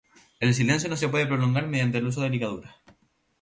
El 0.39 0.55
silencio 0.55 0.89
no 0.89 0.97
se 0.97 1.09
puede 1.09 1.27
prolongar 1.27 1.67
mediante 1.67 1.99
el 1.99 2.07
uso 2.07 2.21
de 2.21 2.31
ligaduras. 2.31 2.73